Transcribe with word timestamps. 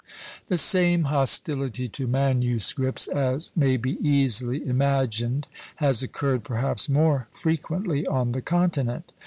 The 0.47 0.57
same 0.57 1.03
hostility 1.03 1.87
to 1.89 2.07
manuscripts, 2.07 3.05
as 3.07 3.51
may 3.55 3.77
be 3.77 3.99
easily 4.01 4.65
imagined, 4.65 5.47
has 5.75 6.01
occurred, 6.01 6.43
perhaps 6.43 6.89
more 6.89 7.27
frequently, 7.31 8.07
on 8.07 8.31
the 8.31 8.41
continent. 8.41 9.11